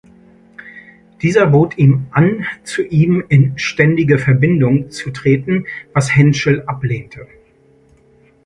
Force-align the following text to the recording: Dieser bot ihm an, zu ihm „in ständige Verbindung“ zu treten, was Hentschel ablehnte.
Dieser 1.21 1.45
bot 1.45 1.77
ihm 1.77 2.07
an, 2.09 2.43
zu 2.63 2.81
ihm 2.81 3.23
„in 3.29 3.55
ständige 3.59 4.17
Verbindung“ 4.17 4.89
zu 4.89 5.11
treten, 5.11 5.67
was 5.93 6.15
Hentschel 6.15 6.63
ablehnte. 6.65 7.27